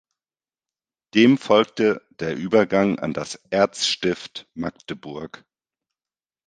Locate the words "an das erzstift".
2.97-4.47